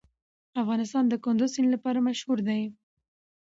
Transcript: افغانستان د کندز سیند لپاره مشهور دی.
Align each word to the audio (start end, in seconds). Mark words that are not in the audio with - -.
افغانستان 0.61 1.03
د 1.07 1.13
کندز 1.23 1.49
سیند 1.55 1.69
لپاره 1.75 2.05
مشهور 2.07 2.39
دی. 2.47 2.61